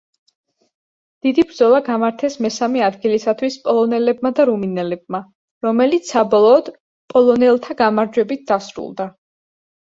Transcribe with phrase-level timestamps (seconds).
[1.25, 5.21] დიდი ბრძოლა გამართეს მესამე ადგილისათვის პოლონელებმა და რუმინელებმა,
[5.67, 6.73] რომელიც საბოლოოდ
[7.15, 9.09] პოლონელთა გამარჯვებით დასრულდა.